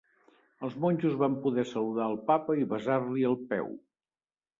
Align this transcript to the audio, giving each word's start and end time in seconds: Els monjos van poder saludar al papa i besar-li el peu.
Els 0.67 0.77
monjos 0.85 1.17
van 1.23 1.35
poder 1.43 1.65
saludar 1.71 2.05
al 2.05 2.17
papa 2.31 2.55
i 2.61 2.65
besar-li 2.73 3.27
el 3.33 3.37
peu. 3.53 3.69